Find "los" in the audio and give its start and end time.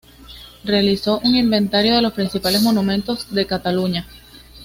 2.01-2.13